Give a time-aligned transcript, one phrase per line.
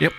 [0.00, 0.12] Yep.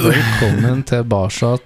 [0.00, 1.56] Og velkommen tilbake.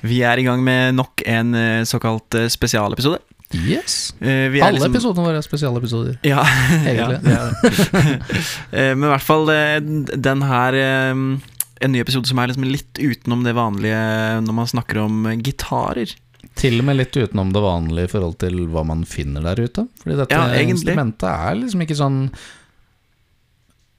[0.00, 3.18] Vi er i gang med nok en eh, såkalt eh, spesialepisode.
[3.54, 4.14] Yes.
[4.20, 6.16] Eh, vi Alle liksom- episodene våre er spesialepisoder.
[6.26, 6.42] Ja,
[6.88, 7.20] Egentlig.
[7.30, 7.44] ja.
[8.74, 12.98] Eh, Men i hvert fall eh, den her En ny episode som er liksom litt
[12.98, 14.00] utenom det vanlige
[14.44, 16.14] når man snakker om gitarer.
[16.58, 19.86] Til og med litt utenom det vanlige i forhold til hva man finner der ute.
[20.02, 22.20] Fordi dette Ja, instrumentet er liksom ikke sånn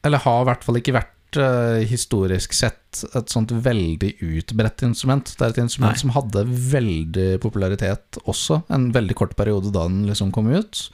[0.06, 1.12] Eller har i hvert fall ikke vært
[1.42, 5.28] eh, historisk sett et sånt veldig utbredt instrument.
[5.36, 6.00] Det er et instrument Nei.
[6.00, 10.86] som hadde veldig popularitet også, en veldig kort periode da den liksom kom ut.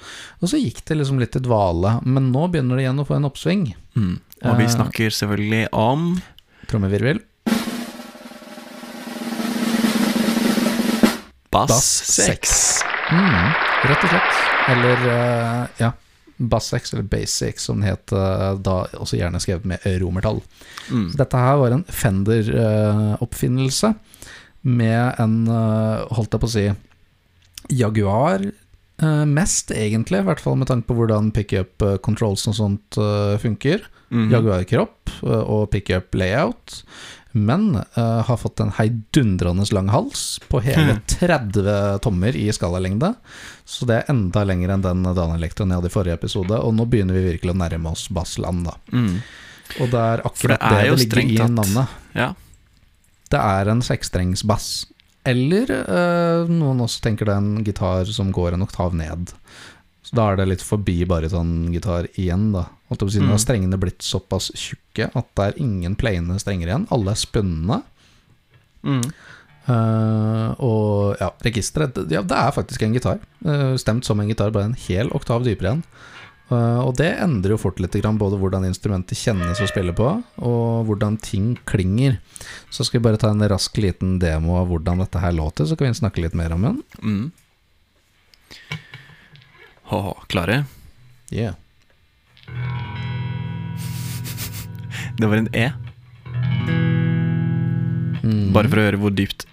[0.41, 3.19] Og så gikk det liksom litt i dvale, men nå begynner det igjen å få
[3.19, 3.67] en oppsving.
[3.95, 4.15] Mm.
[4.45, 4.73] Og vi Eh.
[4.77, 6.21] snakker selvfølgelig om
[6.71, 7.19] Trommevirvel.
[11.51, 12.83] Bass 6.
[13.11, 13.51] Mm,
[13.89, 14.37] rett og slett.
[14.71, 15.89] Eller uh, ja,
[16.49, 20.41] Bass 6, eller Basic, som den het eh, da, også gjerne skrevet med romertall.
[20.89, 21.11] Mm.
[21.11, 23.93] Så dette her var en Fender-oppfinnelse
[24.61, 26.65] med en, eh, holdt jeg på å si,
[27.77, 33.01] Jaguar eh, mest, egentlig, i hvert fall med tanke på hvordan pickup controls og sånt
[33.41, 33.79] funker.
[34.11, 34.27] Mm.
[34.33, 36.81] Jaguar-kropp og pickup layout.
[37.31, 43.13] Men uh, har fått en heidundrende lang hals på hele 30 tommer i skalalengde.
[43.65, 46.59] Så det er enda lenger enn den Dan Electron jeg hadde i forrige episode.
[46.59, 48.75] Og nå begynner vi virkelig å nærme oss bassland, da.
[48.91, 49.21] Mm.
[49.79, 51.53] Og det er akkurat det er det, det ligger i at...
[51.55, 51.99] navnet.
[52.17, 52.31] Ja.
[53.31, 54.71] Det er en sekstrengsbass.
[55.31, 59.31] Eller uh, noen også tenker det er en gitar som går en oktav ned.
[60.11, 62.65] Så da er det litt forbi barytongitar igjen, da.
[62.91, 63.31] Holdt på å si, Nå Mm.
[63.31, 66.87] har strengene blitt såpass tjukke at det er ingen plaine strenger igjen.
[66.91, 67.83] Alle er spunne.
[68.83, 69.05] Mm.
[69.69, 73.19] Uh, og ja, registeret Ja, det er faktisk en gitar.
[73.45, 75.83] Uh, stemt som en gitar, bare en hel oktav dypere igjen.
[76.51, 80.09] Uh, og det endrer jo fort litt grann, både hvordan instrumentet kjennes å spille på,
[80.43, 82.17] og hvordan ting klinger.
[82.69, 85.77] Så skal vi bare ta en rask liten demo av hvordan dette her låter, så
[85.79, 86.83] kan vi snakke litt mer om den.
[86.99, 87.31] Mm.
[89.91, 90.63] Hå, klare?
[91.31, 91.55] Yeah.
[95.17, 95.71] Det var en E,
[98.21, 98.51] Mm.
[98.53, 99.47] bare for å høre hvor dypt.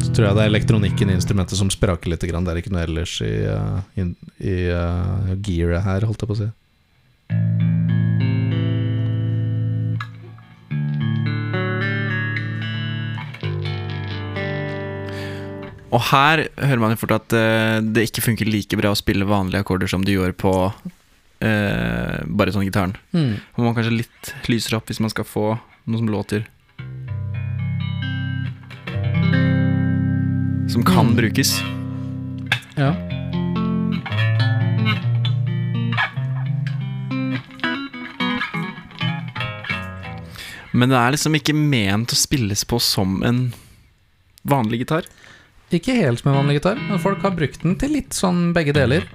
[0.00, 2.24] Så tror jeg det er elektronikken i instrumentet som spraker litt.
[2.24, 4.02] Det er ikke noe ellers i, uh, i,
[4.40, 6.48] i uh, gearet her, holdt jeg på å si.
[15.94, 19.26] Og her hører man jo fort at uh, det ikke funker like bra å spille
[19.28, 22.96] vanlige akkorder som du gjør på uh, gitaren.
[23.14, 23.36] Mm.
[23.54, 25.52] Man må kanskje litt lysere opp hvis man skal få
[25.86, 26.48] noe som låter.
[30.72, 31.16] Som kan Mm.
[31.16, 31.60] brukes.
[32.74, 32.90] Ja.
[40.74, 43.52] Men det er liksom ikke ment å spilles på som en
[44.42, 45.06] vanlig gitar.
[45.72, 48.74] Ikke helt som en vanlig gitar, men folk har brukt den til litt sånn begge
[48.76, 49.06] deler.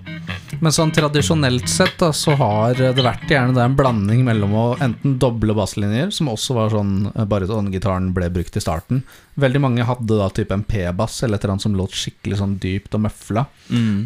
[0.59, 4.63] Men sånn tradisjonelt sett da, så har det vært gjerne det en blanding mellom å
[4.81, 9.03] enten doble basslinjer, som også var sånn eh, bare sånn gitaren ble brukt i starten.
[9.39, 12.57] Veldig mange hadde da type en P-bass eller et eller annet som låt skikkelig sånn
[12.59, 13.45] dypt og møfla,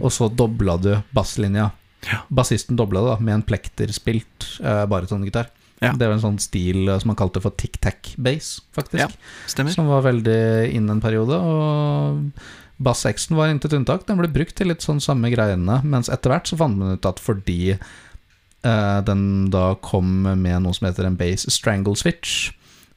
[0.04, 1.72] og så dobla du basslinja.
[2.12, 2.22] Ja.
[2.28, 5.50] Bassisten dobla det da med en plekterspilt eh, barytongitar.
[5.82, 5.92] Ja.
[5.98, 9.16] Det var en sånn stil eh, som man kalte for tic-tac-bass, faktisk.
[9.50, 9.70] Ja.
[9.74, 10.42] Som var veldig
[10.74, 11.40] inn en periode.
[11.40, 12.22] Og
[12.84, 14.06] Bass 6 var intet unntak.
[14.08, 15.80] Den ble brukt til litt sånn samme greiene.
[15.86, 19.24] Mens etter hvert så fant man ut at fordi eh, den
[19.54, 22.52] da kom med noe som heter en base strangle switch,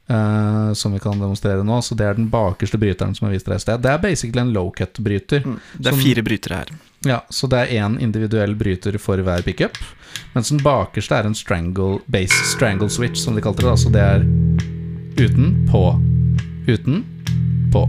[0.09, 3.51] eh, som vi kan demonstrere nå, så det er den bakerste bryteren som jeg viste
[3.51, 3.81] deg i sted.
[3.83, 5.43] Det er basically en low cut-bryter.
[5.45, 5.59] Mm.
[5.77, 6.67] Det er Som- fire brytere her.
[7.05, 9.77] Ja, så det er én individuell bryter for hver pickup.
[10.33, 13.69] Mens den bakerste er en strangle, base strangle switch, som de kalte det.
[13.69, 14.23] da, Så det er
[15.17, 15.93] uten, på,
[16.67, 17.03] uten,
[17.71, 17.85] på.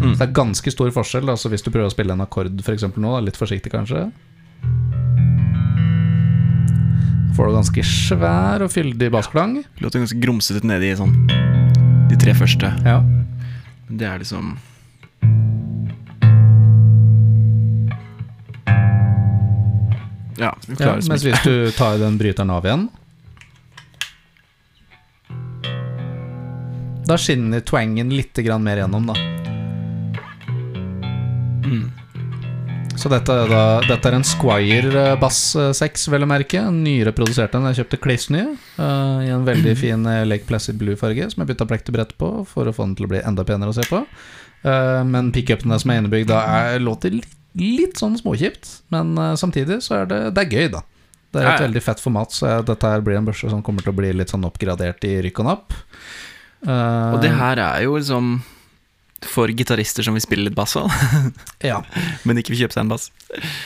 [0.00, 0.14] Mm.
[0.14, 1.28] Så det er ganske stor forskjell.
[1.28, 4.10] Altså Hvis du prøver å spille en akkord for eksempel nå, da, litt forsiktig kanskje
[7.36, 9.58] Får du ganske svær og fyldig bassklang.
[9.84, 11.12] Låter ganske grumsete nedi sånn
[12.16, 12.72] de tre første.
[12.84, 13.00] Ja.
[13.88, 14.56] Det er liksom
[20.36, 22.82] Ja, ja, mens hvis du tar den bryteren av igjen
[27.08, 29.14] Da skinner twangen litt mer gjennom, da.
[31.64, 32.05] mm.
[32.96, 36.62] Så dette da, dette er en Squire eh, Bass eh, 6, vel å merke.
[36.64, 37.68] En nyere produsert en.
[37.70, 41.52] Jeg kjøpte kliss ny eh, i en veldig fin eh, Lake Placid Blue-farge, som jeg
[41.52, 44.00] bytta plektebrett på for å få den til å bli enda penere å se på.
[44.66, 48.72] Uh, men pickupene som er innebygd, da er, låter litt, litt sånn småkjipt.
[48.94, 50.82] Men uh, samtidig så er det, det er gøy, da.
[51.36, 53.92] Det er et veldig fett format, så dette her blir en børse som kommer til
[53.92, 55.76] å bli litt sånn oppgradert i rykk og napp.
[56.64, 58.38] Uh, Og det her er jo liksom
[59.24, 60.92] for gitarister som vil spille litt bass òg,
[61.70, 61.78] ja.
[62.28, 63.08] men ikke vil kjøpe seg en bass.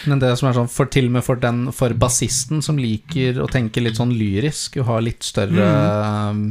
[0.06, 3.40] Men det som er sånn for til og med for den For bassisten som liker
[3.42, 5.66] å tenke litt sånn lyrisk, og ha litt større
[6.36, 6.46] mm.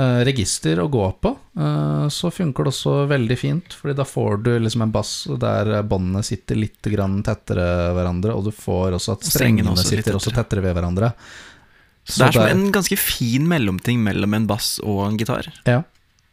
[0.00, 3.76] uh, register å gå på, uh, så funker det også veldig fint.
[3.76, 8.46] Fordi da får du liksom en bass der båndene sitter litt grann tettere hverandre, og
[8.48, 11.14] du får også at strengene også sitter sitter også tettere ved hverandre.
[12.06, 15.50] Så det er som en ganske fin mellomting mellom en bass og en gitar.
[15.68, 15.82] Ja.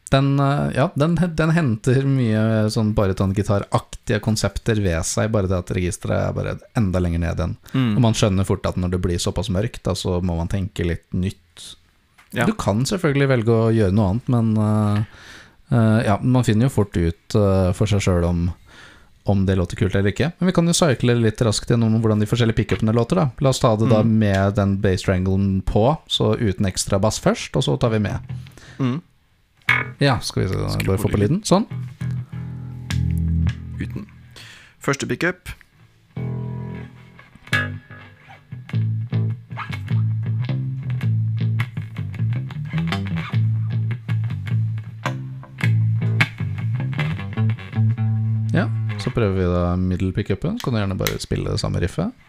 [0.09, 5.71] Den, eh, ja, den, den henter mye sånn barytongitaraktige konsepter ved seg, bare det at
[5.75, 7.55] registeret er bare enda lenger ned igjen.
[7.73, 8.01] Og Mm.
[8.01, 11.07] man skjønner fort at når det blir såpass mørkt, da, så må man tenke litt
[11.13, 11.75] nytt.
[12.33, 12.45] Ja.
[12.45, 15.03] Du kan selvfølgelig velge å gjøre noe annet, men uh,
[15.71, 18.41] uh, ja, man finner jo fort ut uh, for seg sjøl om,
[19.27, 20.31] om det låter kult eller ikke.
[20.39, 23.15] Men vi kan jo cycle litt raskt gjennom hvordan de forskjellige pickupene låter.
[23.19, 24.11] da La oss ta det da Mm.
[24.19, 28.19] med den bass stranglen på, så uten ekstra bass først, og så tar vi med.
[28.79, 29.01] Mm.
[29.99, 31.41] Ja, skal vi se, bare få på lyden.
[31.47, 31.65] Sånn.
[33.81, 34.05] Uten.
[34.77, 35.49] Første pickup.
[48.53, 48.69] Ja,
[49.01, 50.61] så prøver vi da middel pickupen.
[50.61, 52.26] Kan du gjerne bare spille det samme riffet.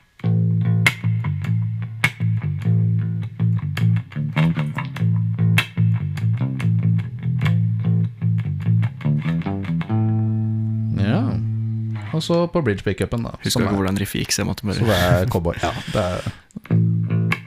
[12.18, 13.36] Og så på bridge pickupen, da.
[13.44, 15.58] Husker ikke hvordan riffet gikk, så jeg måtte bare Så det er cowboy.
[15.62, 17.38] Ja, det er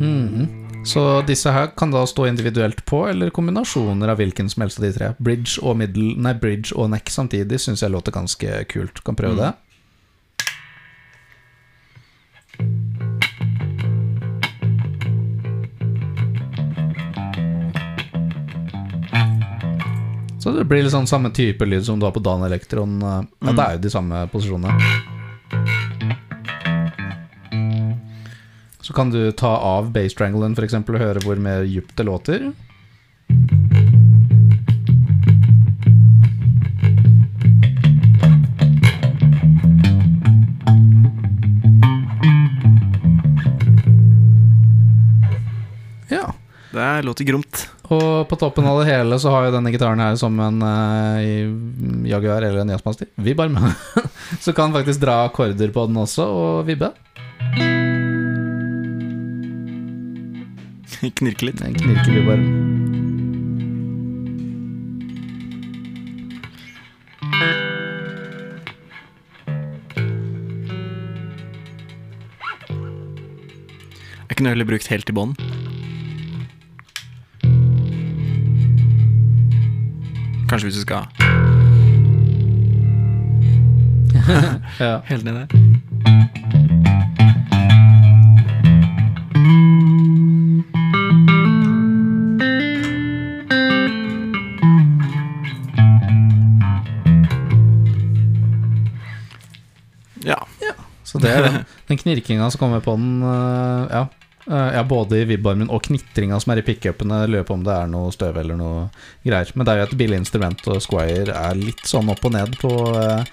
[0.00, 0.46] Mhm.
[0.86, 4.86] Så disse her kan da stå individuelt på, eller kombinasjoner av hvilken som helst av
[4.86, 5.08] de tre.
[5.20, 9.02] Bridge og middle Nei, bridge og neck samtidig syns jeg låter ganske kult.
[9.04, 9.42] Kan prøve Mm.
[9.42, 9.54] det.
[20.48, 22.94] Så det blir sånn samme type lyd som du har på Dan Elektron.
[23.02, 23.56] Ja, Mm.
[23.56, 24.72] det er jo de samme posisjonene.
[28.80, 32.52] Så kan du ta av bass stranglen eksempel, og høre hvor mer djupt det låter.
[46.98, 47.68] Det er- låter gromt.
[47.94, 51.20] Og på toppen av det hele så har jo denne gitaren her som en uh,
[52.10, 53.06] Jaguar eller en Jazzmaster.
[53.14, 53.54] Vibbarm.
[54.40, 56.90] så kan faktisk dra akkorder på den også, og vibbe.
[61.18, 61.62] Knirker litt.
[61.62, 62.44] En knirkevibbarm.
[74.28, 75.32] Jeg kunne heller brukt helt i bånn.
[80.48, 80.96] Kanskje hvis du skal
[84.80, 84.98] Ja.
[85.04, 85.46] helt ned der.
[100.24, 100.34] Ja.
[101.04, 101.64] Så det er det.
[101.88, 104.04] Den knirkinga som kommer på den, øh, ja.
[104.48, 107.74] Øh, ja, både i vibbarmen og knitringa som er i pickupene, lurer på om det
[107.74, 108.86] er noe støv eller noe
[109.26, 109.50] greier.
[109.54, 112.56] Men det er jo et billig instrument, og Squire er litt sånn opp og ned
[112.62, 113.26] på øh,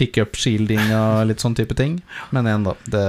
[0.00, 2.00] pickup-shielding og litt sånn type ting.
[2.34, 2.74] Men igjen, da.
[2.90, 3.04] Det,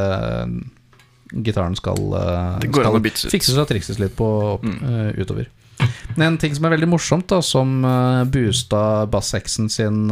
[1.46, 3.02] gitaren skal, øh, Det skal
[3.34, 5.14] fikses og trikses litt på opp, Mm.
[5.18, 5.48] utover.
[6.18, 7.82] Men en ting som er veldig morsomt, da som
[8.30, 10.10] boosta Bass-X-en sin,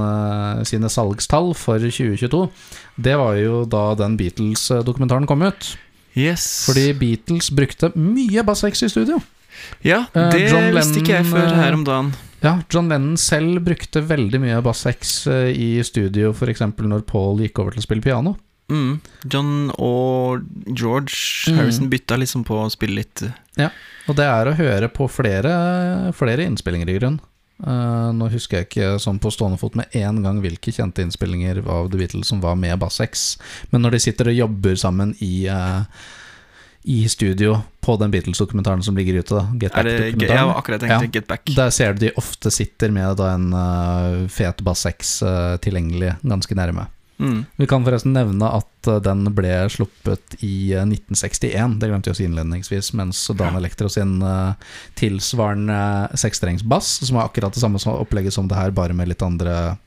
[0.64, 2.50] sine salgstall for 2022,
[2.98, 5.76] det var jo da den Beatles-dokumentaren kom ut.
[6.18, 6.66] Yes.
[6.66, 9.20] Fordi Beatles brukte mye Bass-X i studio.
[9.86, 12.12] Ja, Eh, det John visste ikke jeg før eh, her om dagen.
[12.44, 16.62] Ja, John Lennon selv brukte veldig mye Bass-X eh, i studio, f.eks.
[16.78, 18.36] når Paul gikk over til å spille piano.
[18.70, 18.98] Mm.
[19.32, 20.44] John og
[20.76, 21.16] George
[21.48, 21.56] Mm.
[21.62, 23.22] Harrison bytta liksom på å spille litt
[23.56, 23.70] Ja,
[24.10, 27.20] Og det er å høre på flere, flere innspillinger, i grunn.
[27.58, 31.64] Eh, nå husker jeg ikke sånn på stående fot med én gang hvilke kjente innspillinger
[31.66, 33.28] av The Beatles som var med Bass-X,
[33.72, 35.82] men når de sitter og jobber sammen i, uh,
[36.86, 39.40] i studio på den Beatles-dokumentaren som ligger ute.
[39.40, 40.92] da Get Back-dokumentaren.
[40.92, 41.02] Ja.
[41.10, 41.50] Get Back.
[41.58, 46.14] Der ser du de ofte sitter med da en uh, fet bass 6 uh, tilgjengelig
[46.22, 46.86] ganske nærme.
[47.20, 47.46] Mm.
[47.58, 52.14] Vi kan forresten nevne at uh, den ble sluppet i uh, 1961, det glemte jeg
[52.14, 54.54] å si innledningsvis, mens Dan Electro sin uh,
[55.00, 55.80] tilsvarende
[56.18, 59.78] sekstrengsbass, som er akkurat det samme som opplegget som det her, bare med litt andre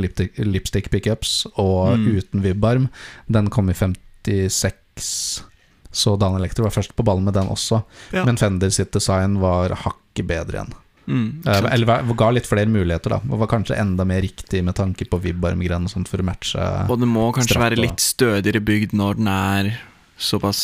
[0.00, 2.06] lipstick, lipstick pickups og Mm.
[2.18, 2.88] uten vibbarm,
[3.26, 5.44] den kom i 56.
[5.92, 7.82] Så Dan Electro var først på ballen med den også,
[8.12, 8.24] Ja.
[8.24, 10.74] men Fender sitt design var hakket bedre igjen.
[11.06, 11.42] Mm.
[11.46, 11.64] Eh.
[11.72, 13.20] Eller ga litt flere muligheter, da.
[13.30, 16.66] Og var kanskje enda mer riktig med tanke på vibbarmgren og sånt for å matche
[16.90, 19.72] Og det må kanskje Strapp være litt stødigere bygd når den er
[20.20, 20.62] såpass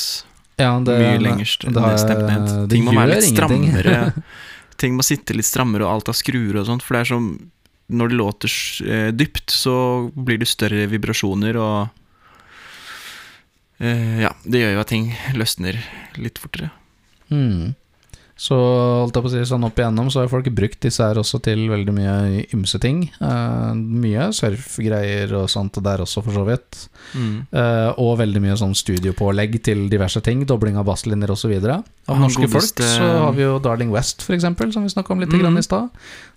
[0.56, 2.46] ja, det, mye lenger stemt ned.
[2.72, 3.66] Ting må være litt ingenting.
[3.72, 4.24] strammere.
[4.80, 6.84] Ting må sitte litt strammere, og alt av skruer og sånt.
[6.84, 7.28] For det er som
[7.86, 8.52] Når det låter
[8.82, 11.88] eh, dypt, så blir det større vibrasjoner, og
[13.78, 15.78] uh, Ja, det gjør jo at ting løsner
[16.18, 16.72] litt fortere.
[17.30, 17.76] Mm.
[18.36, 21.16] Så holdt jeg på å si sånn opp igjennom, så har folk brukt disse her
[21.16, 22.16] også til veldig mye
[22.52, 23.06] ymse ting.
[23.16, 26.82] Uh, mye surfgreier og sånt der også, for så vidt.
[27.16, 27.46] Mm.
[27.48, 30.44] Uh, og veldig mye sånn studiopålegg til diverse ting.
[30.48, 31.54] Dobling av basslinjer osv.
[31.64, 35.24] Av Han norske folk så har vi jo Darling West, eksempel, som vi snakka om
[35.24, 35.40] litt mm.
[35.40, 35.88] grann i stad.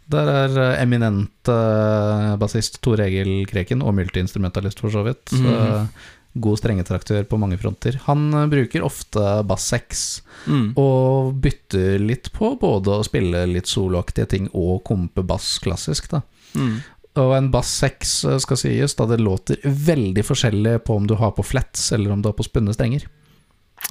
[0.09, 5.35] Der er eh, eminent uh, bassist Tor Egil Kreken, og multiinstrumentalist for så vidt.
[5.35, 5.91] Mhm.
[6.33, 7.97] God strengetraktør på mange fronter.
[8.05, 10.69] Han eh, bruker ofte bass 6, Mm.
[10.79, 16.21] og bytter litt på både å spille litt soloaktige ting og kompe bass klassisk, da.
[16.55, 16.77] Mm.
[17.19, 21.15] Og en bass 6 eh, skal sies, da det låter veldig forskjellig på om du
[21.19, 23.03] har på flats eller om du har på spunne strenger.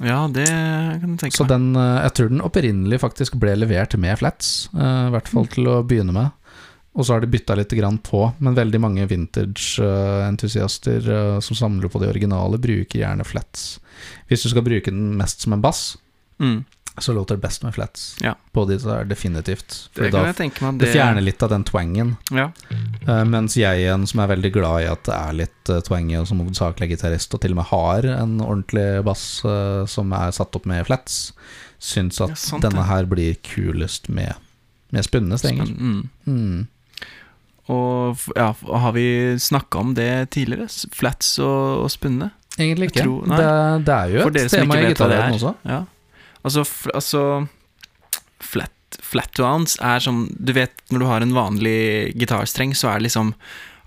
[0.05, 3.93] Ja, det kan jeg tenke Så den, eh, jeg tror den opprinnelig faktisk ble levert
[3.99, 6.31] med flats, i hvert fall til å begynne med.
[6.97, 11.05] Og så har de bytta litt på, men veldig mange vintage-entusiaster
[11.41, 13.79] som samler på de originale, bruker gjerne flats.
[14.27, 15.97] Hvis du skal bruke den mest som en bass,
[16.39, 16.63] Mm.
[16.97, 18.17] så låter det best med flats.
[18.23, 18.35] Ja.
[18.53, 19.89] På de så er det definitivt.
[19.93, 20.35] For Det da, meg.
[20.79, 22.17] det fjerner litt av den twangen.
[22.31, 22.51] Ja.
[23.07, 26.17] Uh, mens jeg igjen, som er veldig glad i at det er litt uh, twangy,
[26.19, 30.11] og som hovedsakelig er gitarist, og til og med har en ordentlig bass uh, som
[30.13, 31.33] er satt opp med flats,
[31.79, 34.33] syns at Ja, sant denne her blir kulest med,
[34.91, 35.67] med spunne strenger.
[35.67, 36.09] Mm.
[36.25, 36.67] Mm.
[37.69, 39.05] Og ja, har vi
[39.39, 40.65] snakka om det tidligere?
[40.95, 42.31] Flats og, og spunne?
[42.57, 43.05] Egentlig ikke.
[43.05, 45.37] tror- det, det er jo et tema i vet hva det gitarverden er.
[45.37, 45.55] også.
[45.69, 45.79] Ja.
[46.43, 46.63] Altså,
[46.95, 47.23] altså
[48.39, 52.93] flat, flat to ounce er som Du vet når du har en vanlig gitarstreng, så
[52.93, 53.33] er det liksom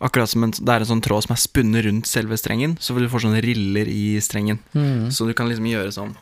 [0.02, 2.90] Akkurat som en, det er en sånn tråd som er spunnet rundt selve strengen, så
[2.98, 4.58] du får sånne riller i strengen.
[4.74, 5.12] Mm.
[5.14, 6.16] Så du kan liksom gjøre sånn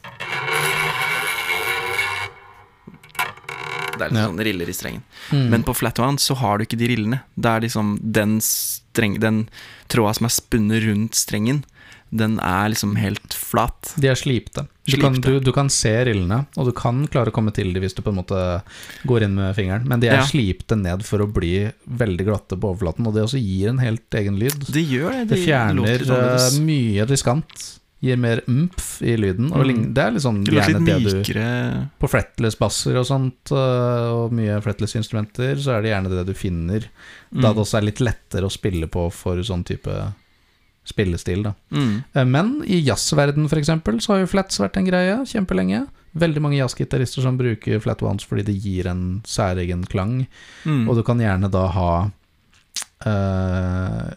[4.01, 4.29] Det er litt Ja.
[4.33, 5.03] sånne riller i strengen.
[5.31, 5.49] Mm.
[5.53, 7.21] Men på flat one så har du ikke de rillene.
[7.37, 9.45] Det er liksom den, streng, den
[9.93, 11.63] tråda som er spunnet rundt strengen,
[12.11, 13.93] den er liksom helt flat.
[14.03, 14.65] De er slipte.
[14.91, 17.85] Du kan, du, du kan se rillene, og du kan klare å komme til dem
[17.85, 18.41] hvis du på en måte
[19.07, 20.25] går inn med fingeren, men de er Ja.
[20.27, 24.11] slipte ned for å bli veldig glatte på overflaten, og det også gir en helt
[24.19, 24.59] egen lyd.
[24.67, 25.29] Det gjør det.
[25.29, 26.59] Det de fjerner låter litt annerledes.
[26.59, 27.80] eh, mye riskant.
[28.01, 29.51] Gir mer mpf i lyden.
[29.53, 29.93] Og Mm.
[29.95, 34.61] det er liksom Det gjerne det du På fretless basser og sånt, eh, og mye
[34.65, 36.81] fretless instrumenter, så er det gjerne det du finner.
[37.33, 37.55] Da Mm.
[37.55, 40.15] det også er litt lettere å spille på for sånn type
[40.87, 41.53] spillestil, da.
[41.71, 42.05] Mm.
[42.15, 45.87] Eh, Men i jazzverden eksempel, så har jo flats vært en greie kjempelenge.
[46.17, 50.27] Veldig mange jazzgitarister som bruker flat ones fordi det gir en særegen klang.
[50.65, 50.89] Mm.
[50.89, 52.11] Og du kan gjerne da ha
[53.07, 54.11] eh,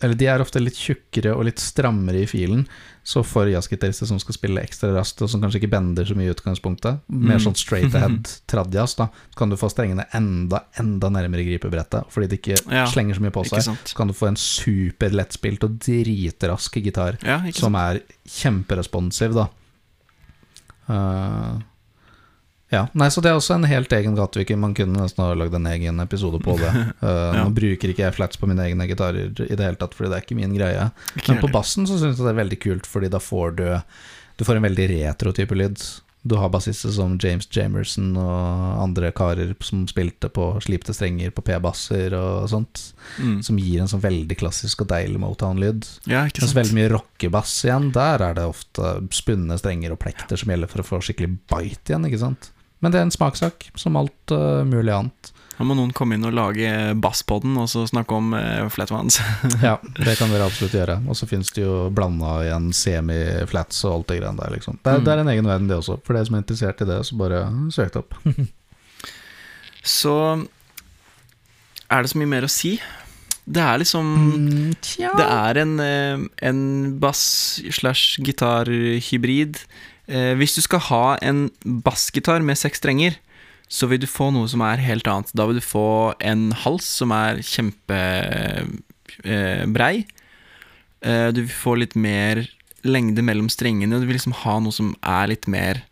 [0.00, 2.60] Eller de er ofte litt tjukkere og litt strammere i filen.
[3.08, 6.28] Så for jazzgitarister som skal spille ekstra raskt, og som kanskje ikke bender så mye
[6.28, 7.44] i utgangspunktet, mer Mm.
[7.46, 12.38] sånn straight ahead tradjazz, da, kan du få strengene enda, enda nærmere gripebrettet, fordi det
[12.42, 13.64] ikke Ja, slenger så mye på seg.
[13.84, 19.48] Så kan du få en super lettspilt og dritrask gitar Ja, som er kjemperesponsiv, da.
[20.88, 21.58] Eh,
[22.70, 24.58] ja, nei, så det er også en helt egen gateviker.
[24.60, 26.72] Man kunne nesten ha lagd en egen episode på det.
[27.02, 27.08] Uh,
[27.38, 27.44] Ja.
[27.44, 30.18] Nå bruker ikke jeg flats på mine egne gitarer i det hele tatt, fordi det
[30.18, 30.90] er ikke min greie.
[31.28, 33.64] Men på bassen så syns jeg det er veldig kult, fordi da får du
[34.38, 35.80] Du får en veldig retro-type lyd.
[36.28, 41.42] Du har bassister som James Jamerson og andre karer som spilte på slipte strenger på
[41.46, 43.38] P-basser og sånt, Mm.
[43.42, 45.86] som gir en sånn veldig klassisk og deilig Motown-lyd.
[46.06, 46.54] Ja, Mens sant.
[46.58, 50.82] veldig mye rockebass igjen, der er det ofte spunne strenger og plekter som gjelder for
[50.82, 52.50] å få skikkelig bite igjen, ikke sant.
[52.80, 55.32] Men det er en smakssak, som alt uh, mulig annet.
[55.58, 56.68] Da må noen komme inn og lage
[57.02, 59.16] basspodden, og så snakke om uh, flat ones.
[59.64, 59.72] Ja,
[60.06, 61.00] det kan dere absolutt gjøre.
[61.10, 64.78] Og så finnes det jo blanda igjen semi-flats og alt det greiene der, liksom.
[64.84, 65.04] Det Mm.
[65.08, 65.98] det er en egen verden, det også.
[66.06, 67.42] For dere som er interessert i det, så bare
[67.74, 68.14] søk det opp.
[69.88, 70.14] Så
[71.88, 72.74] er det så mye mer å si.
[73.48, 74.74] Det er liksom Mm,
[75.16, 79.56] Det er en, eh, en bass slash gitar-hybrid.
[79.56, 81.50] Eh, hvis du skal ha en
[81.84, 83.18] bassgitar med seks strenger,
[83.68, 85.28] så vil du få noe som er helt annet.
[85.36, 88.78] Da vil du få en hals som er kjempebrei.
[91.04, 92.46] Eh, du vil få litt mer
[92.88, 94.00] lengde mellom strengene.
[94.00, 95.84] Du vil liksom ha noe som er litt mer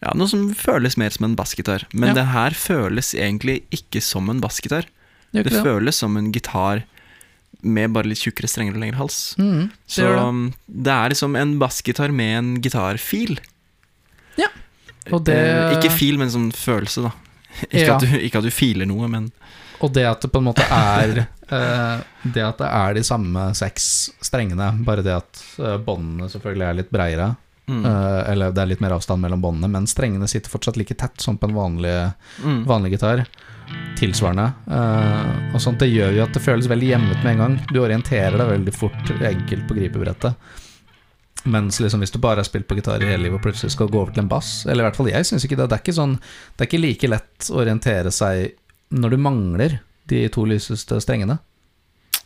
[0.00, 1.82] Ja, noe som føles mer som en bassgitar.
[1.92, 2.14] Men Ja.
[2.22, 4.86] det her føles egentlig ikke som en bassgitar.
[5.30, 5.62] Det det?
[5.62, 6.84] føles som en gitar
[7.62, 9.34] med bare litt tjukkere strenger og lengre hals.
[9.38, 10.54] Mm, det Så det.
[10.84, 13.38] det er liksom en bassgitar med en gitarfil.
[14.38, 14.48] Ja.
[15.12, 17.12] Og det- Eh, ikke fil, men sånn følelse, da.
[17.70, 17.94] Ikke, Ja.
[17.96, 19.32] at du, ikke at du filer noe, men
[19.82, 23.54] Og det at det på en måte er eh, Det at det er de samme
[23.54, 27.36] seks strengene, bare det at uh, båndene selvfølgelig er litt breiere,
[27.66, 27.84] mm.
[27.84, 31.20] Uh, eller det er litt mer avstand mellom båndene, men strengene sitter fortsatt like tett
[31.20, 32.12] som på en vanlig,
[32.44, 32.64] Mm.
[32.66, 33.26] vanlig gitar.
[34.00, 34.46] Tilsvarende.
[34.70, 37.56] Uh, og sånt, Det gjør jo at det føles veldig hjemmet med en gang.
[37.68, 40.56] Du orienterer deg veldig fort, enkelt på gripebrettet.
[41.48, 43.88] Mens liksom hvis du bare har spilt på gitar i hele livet og plutselig skal
[43.88, 45.70] gå over til en bass Eller i hvert fall jeg syns ikke det.
[45.70, 48.58] Det er ikke, sånn, det er ikke like lett å orientere seg
[48.90, 49.78] når du mangler
[50.10, 51.38] de to lyseste strengene.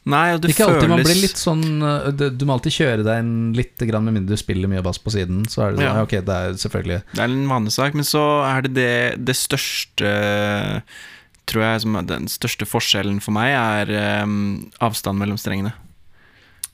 [0.09, 3.23] Nei, og det ikke alltid man blir litt sånn uh, Du må alltid kjøre deg
[3.23, 5.45] inn litt, med mindre du spiller mye bass på siden.
[5.49, 5.95] Så er det sånn, Ja.
[5.97, 6.05] ja.
[6.05, 8.95] ok, det er selvfølgelig Det er en vanesak, men så er det det,
[9.31, 10.15] det største
[11.47, 15.73] Tror jeg som Den største forskjellen for meg er um, avstand mellom strengene.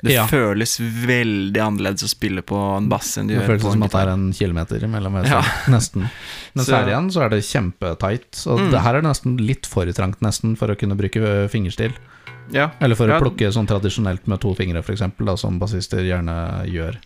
[0.01, 0.23] Det Ja.
[0.27, 3.91] føles veldig annerledes å spille på en bass enn det Det gjør føles som at
[3.93, 5.41] det er en kilometer mellom hver Ja.
[5.75, 6.07] Nesten.
[6.55, 8.47] Mens Så- her igjen så er det kjempetight.
[8.47, 8.71] Og Mm.
[8.71, 11.93] det her er det nesten litt for trangt nesten for å kunne bruke fingerstil.
[12.51, 12.71] Ja.
[12.81, 15.03] Eller for å plukke sånn tradisjonelt med to fingre, f.eks.,
[15.39, 16.97] som bassister gjerne gjør.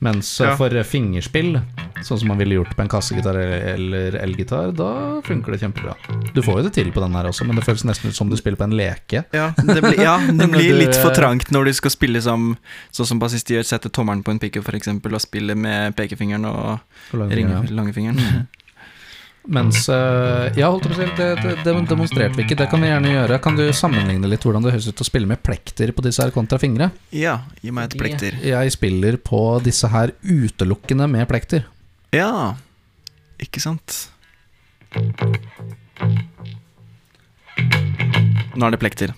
[0.00, 0.56] Mens Ja.
[0.56, 1.60] for fingerspill,
[2.02, 5.94] sånn som man ville gjort på en kassegitar eller elgitar, da funker det kjempebra.
[6.34, 8.28] Du får jo det til på den her også, men det føles nesten ut som
[8.28, 9.24] du spiller på en leke.
[9.32, 12.56] Ja, det blir, ja, det blir litt for trangt når du skal spille som
[12.94, 16.80] Sånn som bassist gjør, sette tommelen på en pickup f.eks., og spille med pekefingeren og
[17.12, 17.74] og langfingeren, ringe, ja.
[17.74, 18.46] langefingeren.
[19.44, 22.56] Mens øh, Ja, holdt på å si, det, det, det demonstrerte vi ikke.
[22.62, 23.38] Det kan vi gjerne gjøre.
[23.44, 26.32] Kan du sammenligne litt hvordan det høres ut å spille med plekter på disse her
[26.34, 26.88] kontra fingre?
[27.12, 28.38] Ja, gi meg et plekter.
[28.40, 31.68] Jeg spiller på disse her utelukkende med plekter.
[32.14, 32.54] Ja,
[33.42, 34.06] ikke sant?
[38.54, 39.12] Nå er det plekter.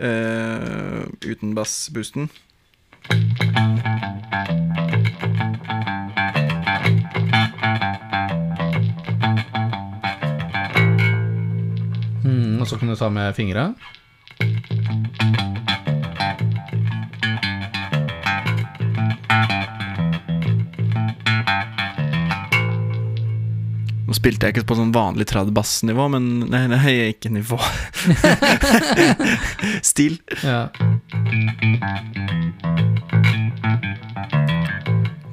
[0.00, 2.28] Uh, uten bassboosten.
[12.60, 13.70] Og så kan du ta med fingra.
[24.04, 27.60] Nå spilte jeg ikke på sånn vanlig trad bassnivå, men Nei, nei, ikke nivå.
[29.92, 30.18] Stil.
[30.42, 30.66] Ja.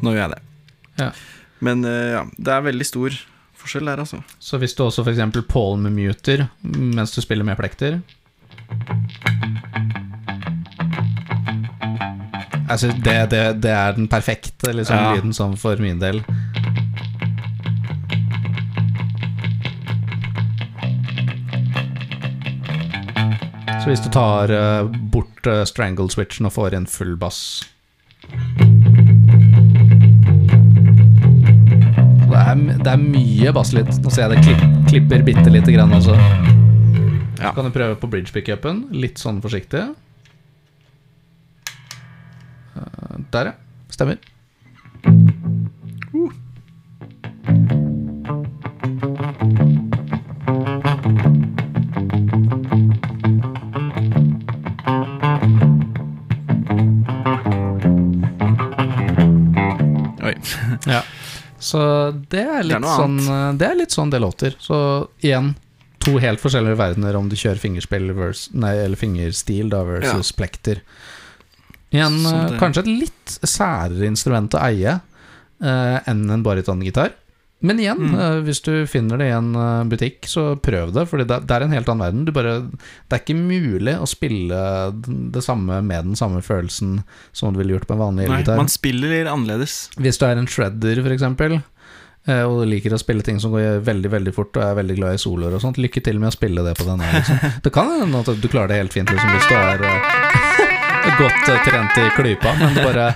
[0.04, 0.44] Nå gjør jeg det.
[1.02, 1.10] Ja.
[1.66, 3.18] Men eh, ja, det er veldig stor
[3.58, 4.22] forskjell der, altså.
[4.40, 5.22] Så hvis du også f.eks.
[5.50, 8.00] palm-muter mens du spiller med plekter
[12.68, 15.14] Altså, det, det, det er den perfekte liksom, Ja.
[15.16, 16.20] lyden sånn for min del.
[23.82, 27.40] Så hvis du tar uh, bort uh, strangle switchen og får inn full bass
[32.52, 33.90] er, det er mye basslyd.
[34.04, 36.16] Nå ser jeg det klipp, klipper bitte lite grann også.
[37.38, 37.52] Ja.
[37.54, 38.86] Kan du prøve på bridge pickupen?
[38.98, 39.84] Litt sånn forsiktig.
[42.78, 43.54] Eh, Der, ja.
[43.94, 44.18] Stemmer.
[61.68, 61.82] Så
[62.32, 64.56] det er litt noe sånn eh, Det er litt sånn det låter.
[64.64, 64.78] Så
[65.26, 65.54] igjen
[66.08, 70.80] to helt forskjellige verdener om du kjører fingerspill versus, nei, eller fingerstil da versus plekter.
[71.92, 74.94] Igjen Som eh, det- kanskje et litt særere instrument å eie
[75.62, 77.12] eh, enn en barytongitar.
[77.66, 78.20] Men igjen, Mm.
[78.22, 81.08] eh, hvis du finner det i en eh, butikk, så prøv det.
[81.10, 82.26] For det, er en helt annen verden.
[82.28, 82.60] Du bare,
[83.10, 84.60] det er ikke mulig å spille
[85.34, 87.00] det samme med den samme følelsen
[87.34, 88.58] som du ville gjort på en vanlig elgitar.
[88.62, 89.90] man spiller annerledes.
[89.98, 91.64] Hvis du er en shredder, eksempel,
[92.28, 95.16] eh, og liker å spille ting som går veldig veldig fort, og er veldig glad
[95.16, 97.10] i soloer og sånt, lykke til med å spille det på denne.
[97.10, 97.40] Liksom.
[97.64, 99.82] Det kan hende at du klarer det helt fint liksom, hvis du er
[101.24, 103.16] godt trent i klypa, men det bare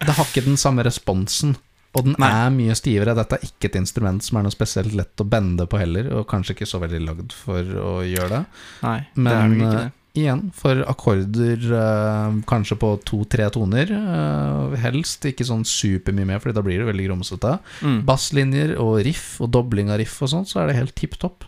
[0.00, 1.56] Det har ikke den samme responsen.
[1.94, 2.28] Og den Nei.
[2.32, 3.12] er mye stivere.
[3.18, 6.26] Dette er ikke et instrument som er noe spesielt lett å bende på heller, og
[6.30, 8.44] kanskje ikke så veldig lagd for å gjøre det.
[8.86, 9.92] Nei, det Men er nok ikke eh, det.
[10.22, 13.92] igjen for akkorder eh, kanskje på to-tre toner.
[13.92, 17.58] eh, helst ikke sånn supermye mer, Fordi da blir det veldig grumsete.
[17.84, 18.00] Mm.
[18.08, 21.44] Basslinjer og riff og dobling av riff og sånn, så er det helt tipp topp.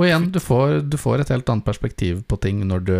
[0.00, 2.94] Og igjen, du får, du får et helt annet perspektiv på ting når du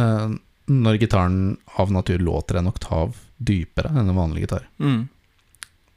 [0.00, 0.28] eh,
[0.72, 3.16] Når gitaren av natur låter en oktav
[3.48, 4.66] dypere enn en vanlig gitar.
[4.82, 5.06] Mm.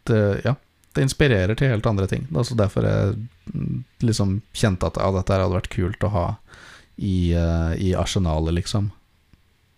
[0.06, 0.56] Det, ja,
[0.96, 2.28] det inspirerer til helt andre ting.
[2.36, 3.16] Altså derfor jeg
[3.52, 6.28] mm, liksom kjente at ja, dette hadde vært kult å ha
[6.96, 8.92] i, uh, i arsenalet, liksom.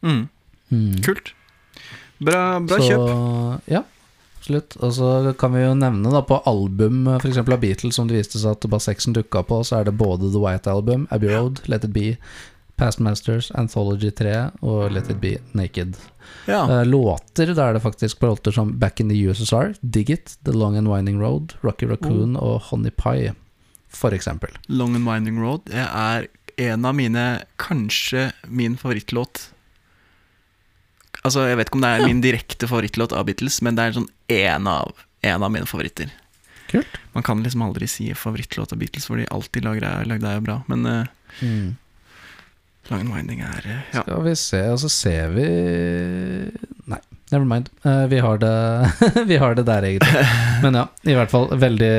[0.06, 0.28] Mm.
[1.06, 1.34] Kult.
[2.18, 3.72] Bra, bra så, kjøp.
[3.72, 3.84] Ja,
[4.40, 4.78] absolutt.
[4.82, 7.42] Og så kan vi jo nevne da på album f.eks.
[7.42, 10.32] av Beatles, som det viste seg at Bass 6 dukka på, så er det både
[10.32, 12.14] The White Album, Abbey Road, Let It Be,
[12.78, 15.98] Past Masters, Anthology 3 og Let It Be Naked.
[16.46, 16.62] Ja.
[16.70, 20.78] Eh, låter, er det faktisk låter som Back in the USSR, Dig It, The Long
[20.78, 23.34] and Winding Road, Rocky Raccoon og Honey Pie,
[23.90, 24.54] for eksempel.
[24.68, 27.26] Long and Winding Road er en av mine
[27.58, 29.50] Kanskje min favorittlåt.
[31.24, 33.98] Altså, jeg vet ikke om det er min direkte favorittlåt av Beatles, men det er
[33.98, 36.14] sånn en av, en av mine favoritter.
[36.70, 37.02] Kult.
[37.14, 40.46] Man kan liksom aldri si favorittlåt av Beatles, for de alltid lager, er, lagd er
[40.46, 40.62] bra.
[40.70, 41.12] Men eh,
[42.90, 43.62] And Winding er
[43.94, 44.02] Ja.
[44.02, 45.48] Skal vi se, og så ser vi
[46.88, 47.00] Nei,
[47.32, 47.70] never mind.
[47.84, 48.52] Eh, vi, har det,
[49.32, 50.22] vi har det der, egentlig.
[50.64, 51.92] Men ja, i hvert fall veldig,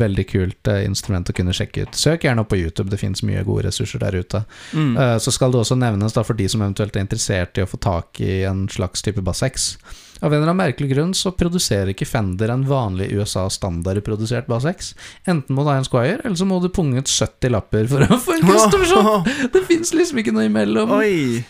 [0.00, 1.94] veldig kult eh, instrument å kunne sjekke ut.
[1.98, 4.42] Søk gjerne opp på YouTube, det finnes mye gode ressurser der ute.
[4.74, 4.92] Mm.
[4.96, 7.70] Eh, Så skal det også nevnes, da, for de som eventuelt er interessert i å
[7.70, 9.70] få tak i en slags type Bass X.
[10.18, 14.92] Av en eller annen merkelig grunn så produserer ikke Fender en vanlig USA-standardprodusert Bass X.
[15.30, 18.02] Enten må du ha en Squire, eller så må du punge ut 70 lapper for
[18.02, 19.28] å få en custom shop!
[19.54, 20.90] Det fins liksom ikke noe imellom.
[20.98, 21.44] Oi!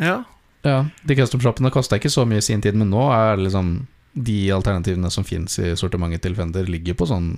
[0.00, 0.22] Ja.
[0.66, 3.78] Ja, De custom-shoppene kosta ikke så mye i sin tid, men nå er liksom
[4.12, 7.30] de alternativene som fins i sortimentet til Fender, ligger på sånn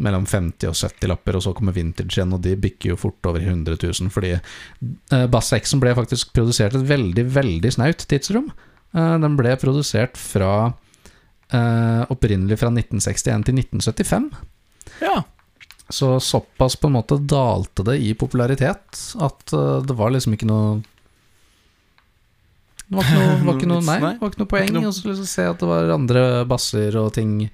[0.00, 3.28] mellom 50 og 70 lapper, og så kommer vintage igjen, og de bikker jo fort
[3.28, 8.52] over 100 000, fordi eh, Bass 6 ble faktisk produsert et veldig, veldig snaut tidsrom.
[8.96, 10.52] Eh, den ble produsert fra
[11.52, 14.30] eh, opprinnelig fra 1961 til 1975.
[15.04, 15.18] ja.
[15.88, 19.52] Så såpass på en måte dalte det i popularitet at
[19.88, 20.82] det var liksom ikke noe
[22.88, 25.08] Det var ikke noe, var ikke noe, nei, det var ikke noe poeng Og så
[25.10, 27.50] liksom se at det var andre basser og ting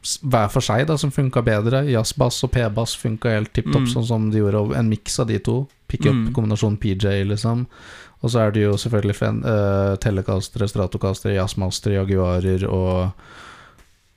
[0.00, 1.82] hver for seg da som funka bedre.
[1.92, 3.90] Jazzbass og P-bass funka helt tipp topp, Mm.
[3.92, 4.74] sånn som de gjorde.
[4.78, 5.68] En miks av de to.
[5.88, 6.78] Pickup, Mm.
[6.80, 7.66] PJ, liksom.
[8.22, 13.12] Og så er det jo selvfølgelig fen, uh, telekastere, stratokastere, Jazzmastere, Jaguarer og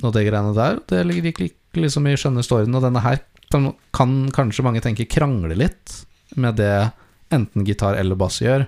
[0.03, 0.79] og det greiene der.
[0.87, 3.19] Det ligger liksom i skjønne storyen, Og denne her
[3.51, 6.91] kan kan kanskje mange tenke krangler litt med det
[7.31, 8.67] enten gitar eller bass gjør.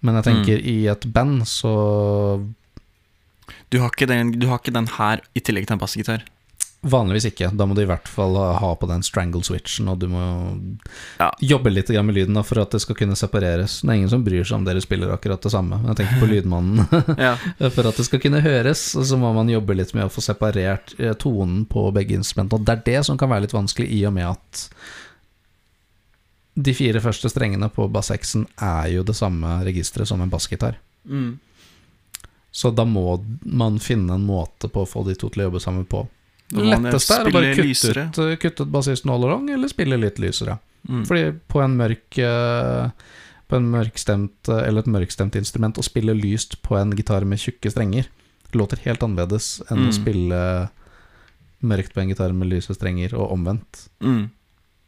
[0.00, 1.74] Men jeg tenker i et band så
[3.70, 6.22] Du, har den, du har ikke den her i tillegg til en bassgitar.
[6.86, 7.48] Vanligvis ikke.
[7.58, 10.20] Da må du i hvert fall ha på den strangle switchen, og du må
[11.18, 11.32] Ja.
[11.42, 13.80] jobbe litt med lyden da, for at det skal kunne separeres.
[13.82, 15.80] Det er ingen som bryr seg om dere spiller akkurat det samme.
[15.82, 16.86] Men jeg tenker på lydmannen.
[17.18, 17.34] Ja.
[17.68, 20.94] For at det skal kunne høres, så må man jobbe litt med å få separert
[21.00, 22.60] eh, tonen på begge instrumentene.
[22.60, 24.68] Og det er det som kan være litt vanskelig, i og med at
[26.58, 30.78] de fire første strengene på bass 6-en er jo det samme registeret som en bassgitar.
[31.06, 31.36] Mm.
[32.50, 33.04] Så da må
[33.44, 36.00] man finne en måte på å få de to til å jobbe sammen på.
[36.48, 40.18] Det letteste er å bare kutte ut, kutte ut bassisten all along, eller spille litt
[40.18, 40.56] lysere.
[40.88, 41.02] Mm.
[41.06, 42.90] Fordi på en mørk eh,
[43.50, 47.40] På en mørkstemt eh, Eller et mørkstemt instrument Å spille lyst på en gitar med
[47.42, 48.06] tjukke strenger
[48.54, 49.96] Låter helt annerledes enn å Mm.
[49.98, 50.38] spille
[51.66, 54.30] Mørkt på en gitar med lyse strenger Og omvendt Mm.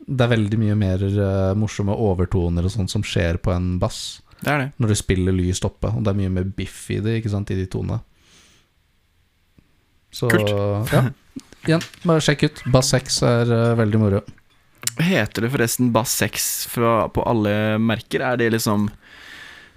[0.06, 4.20] Det er veldig mye mer uh, morsomme overtoner Og sånt som skjer på en bass
[4.40, 4.68] Det er det.
[4.80, 7.50] Når du spiller lyst oppe Og det er mye mer biff i det, ikke sant,
[7.52, 8.00] i de tonene
[10.10, 10.50] Så, Kult.
[10.92, 11.04] ja
[11.68, 14.22] Igjen, bare sjekk ut Bass 6 er uh, veldig moro
[15.00, 18.24] Heter det forresten Bass 6 fra, på alle merker?
[18.24, 18.88] Er det liksom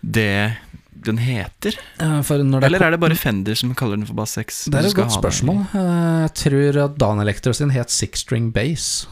[0.04, 0.56] det
[1.04, 1.76] den heter?
[2.00, 4.66] Når det Eller er det bare Fender som kaller den for Bass 6?
[4.72, 5.62] Det er et godt spørsmål.
[5.76, 9.08] Eh, Jeg tror at Dan Electro sin het Six String Bass,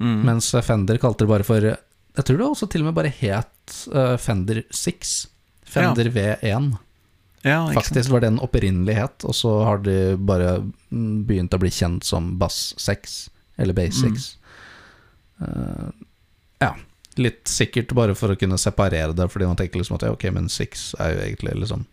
[0.00, 0.22] Mm.
[0.24, 3.74] mens Fender kalte det bare for Jeg tror det også til og med bare het
[3.94, 5.10] uh, Fender 6.
[5.70, 6.70] Fender V1.
[7.44, 7.74] ja, ikke sant?
[7.76, 10.56] Faktisk var det opprinnelig het, og så har de bare
[10.90, 13.28] mm, begynt å bli kjent som Bass 6,
[13.60, 14.16] eller Bass Mm.
[14.16, 14.36] 6.
[15.40, 15.86] Eh,
[16.60, 16.74] ja,
[17.16, 20.26] litt sikkert bare for å kunne separere det, fordi man tenker liksom at ja, ok,
[20.36, 21.86] men 6 er jo egentlig liksom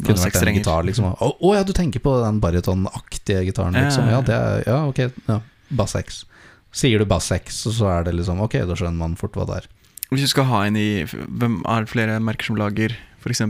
[0.00, 1.10] kunne vært en gitar, liksom.
[1.12, 4.06] Å å ja, du tenker på den barytonaktige gitaren, Ja, liksom.
[4.08, 4.22] ja, Ja, ja.
[4.24, 5.00] det er, ja ok.
[5.28, 5.40] Ja,
[5.76, 6.22] bass 6.
[6.72, 9.62] Sier du bass 6, så er det liksom Ok, da skjønner man fort hva det
[9.62, 9.70] er.
[10.10, 13.42] Hvis du skal ha en i Hvem er det flere merker som lager f.eks.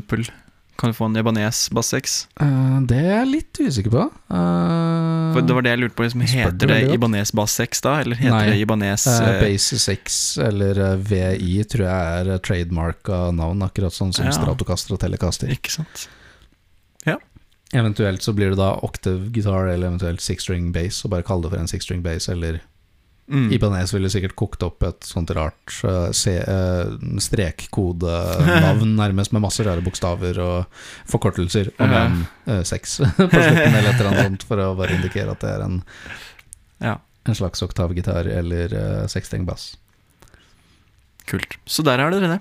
[0.80, 2.14] Kan du få en Ebanes bass 6?
[2.40, 4.04] Eh, det er jeg litt usikker på.
[4.32, 6.06] Uh, For det var det jeg lurte på.
[6.06, 6.78] Liksom, heter det.
[6.94, 8.46] Ibanez bass 6 da, eller heter Nei.
[8.48, 13.92] det Ibanez eh, eh, Base 6 eller VI tror jeg er trademark av navn, akkurat
[13.92, 14.32] sånn som Ja.
[14.32, 15.52] Stratocaster og Telecaster.
[15.52, 16.08] Ikke sant?
[17.70, 21.44] Eventuelt så blir det da octave guitar eller eventuelt six string bass, og bare kalle
[21.44, 22.58] det for en six string bass, eller
[23.30, 23.48] Mm.
[23.54, 26.10] Ibanez ville sikkert kokt opp et sånt rart uh,
[27.22, 34.00] strekkodenavn, nærmest med masse rare bokstaver og forkortelser, med en sex på slutten eller et
[34.00, 35.78] eller annet sånt, for å bare indikere at det er en,
[36.82, 36.96] Ja,
[37.28, 39.76] en slags oktavgitar eller uh, seksstreng bass.
[41.30, 41.58] kult.
[41.70, 42.40] Så der har dere det.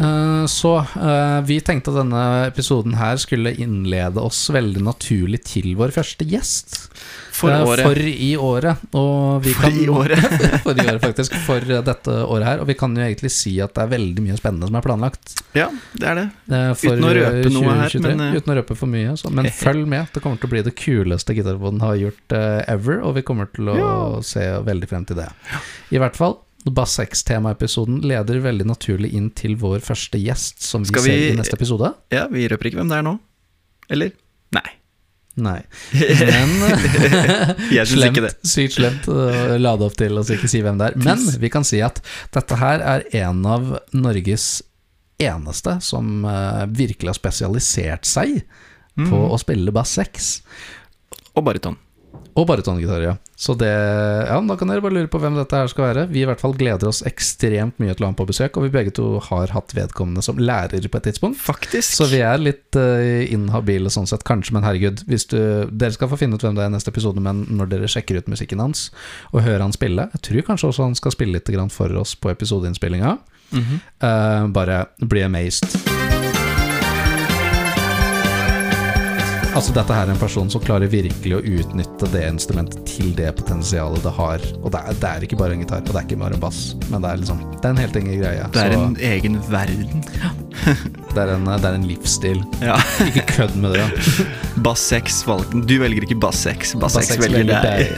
[0.00, 5.74] Eh, Så eh, vi tenkte at denne episoden her skulle innlede oss veldig naturlig til
[5.78, 6.78] vår første gjest.
[7.32, 7.82] For Eh, året.
[7.86, 8.82] For i året.
[8.94, 10.36] Og vi For kan, i året.
[10.64, 11.34] for i året, faktisk.
[11.46, 12.60] For dette året her.
[12.62, 15.34] Og vi kan jo egentlig si at det er veldig mye spennende som er planlagt.
[15.58, 16.26] Ja, det er det.
[16.82, 19.16] For Uten å røpe 2023, noe her, men, Uten å røpe for mye.
[19.18, 19.32] Så.
[19.34, 20.12] Men følg med.
[20.14, 22.36] Det kommer til å bli det kuleste gitarboden har gjort
[22.68, 23.00] ever.
[23.06, 23.92] Og vi kommer til å Ja.
[24.22, 25.28] se veldig frem til det.
[25.92, 26.38] I hvert fall.
[26.70, 31.36] Bass X-temaepisoden leder veldig naturlig inn til vår første gjest, som vi, vi, ser i
[31.38, 31.90] neste episode.
[32.14, 33.16] Ja, vi røper ikke hvem det er nå.
[33.92, 34.12] Eller?
[34.54, 34.68] Nei.
[35.42, 35.58] Nei.
[36.20, 36.50] Men
[37.72, 38.34] Jeg syns ikke det.
[38.46, 40.98] Sykt slemt å lade opp til å ikke si hvem det er.
[41.02, 42.02] Men vi kan si at
[42.36, 44.60] dette her er en av Norges
[45.22, 49.30] eneste som eh, virkelig har spesialisert seg på Mm.
[49.32, 50.24] å spille bass 6.
[51.32, 51.78] Og baryton.
[52.32, 53.16] Og barytongitar, ja.
[53.36, 56.04] Så det Ja, da kan dere bare lure på hvem dette her skal være.
[56.12, 58.66] Vi i hvert fall gleder oss ekstremt mye til å ha ham på besøk, og
[58.66, 61.40] vi begge to har hatt vedkommende som lærer på et tidspunkt.
[61.42, 61.98] Faktisk.
[61.98, 65.04] Så vi er litt uh, inhabile sånn sett, kanskje, men herregud.
[65.10, 67.74] Hvis du, dere skal få finne ut hvem det er i neste episode, men når
[67.74, 68.88] dere sjekker ut musikken hans
[69.32, 72.32] og hører han spille Jeg tror kanskje også han skal spille litt for oss på
[72.32, 73.18] episodeinnspillinga.
[73.52, 73.78] Mm -hmm.
[74.00, 76.01] uh, bare bli amazed.
[79.52, 83.28] Altså Dette her er en person som klarer virkelig å utnytte det instrumentet til det
[83.36, 84.44] potensialet det har.
[84.62, 86.42] Og det er, det er ikke bare en gitar, og det er ikke bare en
[86.42, 88.46] bass, men det er liksom Det er en helt egen greie.
[88.54, 90.06] Det er Så en egen verden.
[91.14, 92.40] det, er en, det er en livsstil.
[92.64, 92.78] Ja.
[93.04, 93.84] Ikke kødd med det.
[94.64, 96.76] Bass 6 valgte Du velger ikke bass 6.
[96.80, 97.92] Bass 6 Bass velger deg.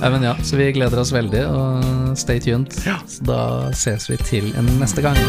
[0.00, 2.72] Nei, men ja, så vi gleder oss veldig, og stay tuned.
[2.88, 2.96] Ja.
[3.08, 3.42] Så da
[3.76, 5.20] ses vi til en neste gang.